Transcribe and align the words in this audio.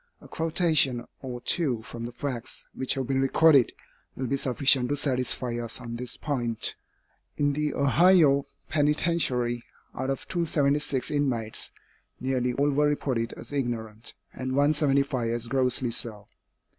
A 0.19 0.27
quotation 0.27 1.05
or 1.21 1.41
two 1.41 1.83
from 1.83 2.05
the 2.07 2.11
facts 2.11 2.65
which 2.73 2.95
have 2.95 3.05
been 3.05 3.21
recorded, 3.21 3.71
will 4.15 4.25
be 4.25 4.35
sufficient 4.35 4.89
to 4.89 4.95
satisfy 4.95 5.59
us 5.63 5.79
on 5.79 5.95
this 5.95 6.17
point. 6.17 6.73
In 7.37 7.53
the 7.53 7.75
Ohio 7.75 8.45
penitentiary, 8.67 9.63
out 9.93 10.09
of 10.09 10.27
276 10.27 11.11
inmates, 11.11 11.69
nearly 12.19 12.51
all 12.53 12.71
were 12.71 12.87
reported 12.89 13.33
as 13.33 13.53
ignorant, 13.53 14.15
and 14.33 14.53
175 14.53 15.29
as 15.29 15.45
grossly 15.47 15.91
so. 15.91 16.25